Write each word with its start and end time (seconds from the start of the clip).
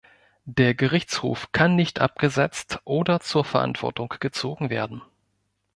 Der 0.47 0.73
Gerichtshof 0.73 1.51
kann 1.51 1.75
nicht 1.75 1.99
abgesetzt 2.01 2.79
oder 2.85 3.19
zur 3.19 3.45
Verantwortung 3.45 4.11
gezogen 4.19 4.71
werden. 4.71 5.03